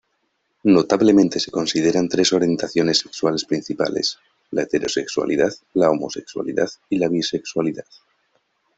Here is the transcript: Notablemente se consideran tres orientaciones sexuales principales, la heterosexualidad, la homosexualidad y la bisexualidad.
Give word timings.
Notablemente 0.63 1.39
se 1.39 1.51
consideran 1.51 2.09
tres 2.09 2.33
orientaciones 2.33 2.97
sexuales 2.97 3.45
principales, 3.45 4.17
la 4.49 4.63
heterosexualidad, 4.63 5.53
la 5.75 5.91
homosexualidad 5.91 6.69
y 6.89 6.97
la 6.97 7.07
bisexualidad. 7.07 7.85